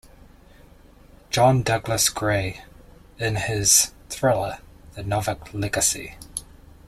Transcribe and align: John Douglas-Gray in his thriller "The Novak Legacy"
John 1.29 1.61
Douglas-Gray 1.61 2.63
in 3.19 3.35
his 3.35 3.91
thriller 4.09 4.57
"The 4.93 5.03
Novak 5.03 5.53
Legacy" 5.53 6.15